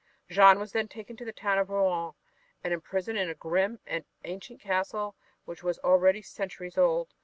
[0.27, 2.13] Jeanne was then taken to the town of Rouen
[2.63, 5.13] and imprisoned in a grim and ancient castle,
[5.45, 7.13] which was already centuries old.